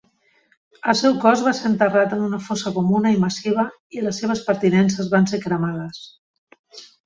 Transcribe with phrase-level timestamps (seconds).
[0.93, 3.69] El seu cos va ser enterrat en una fossa comuna i massiva
[3.99, 6.05] i les seves pertinences van ser cremades.